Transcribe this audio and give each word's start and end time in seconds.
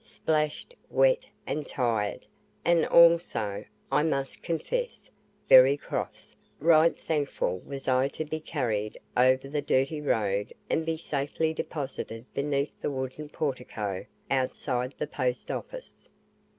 Splashed, 0.03 0.73
wet 0.89 1.27
and 1.45 1.67
tired, 1.67 2.25
and 2.65 2.87
also, 2.87 3.63
I 3.91 4.01
must 4.01 4.41
confess, 4.41 5.11
very 5.47 5.77
cross, 5.77 6.35
right 6.59 6.97
thankful 6.97 7.59
was 7.59 7.87
I 7.87 8.07
to 8.07 8.25
be 8.25 8.39
carried 8.39 8.99
over 9.15 9.47
the 9.47 9.61
dirty 9.61 10.01
road 10.01 10.53
and 10.71 10.87
be 10.87 10.97
safely 10.97 11.53
deposited 11.53 12.25
beneath 12.33 12.71
the 12.81 12.89
wooden 12.89 13.29
portico 13.29 14.07
outside 14.31 14.95
the 14.97 15.05
Post 15.05 15.51
office. 15.51 16.09